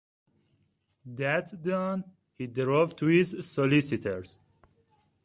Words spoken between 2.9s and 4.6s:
to his solicitors.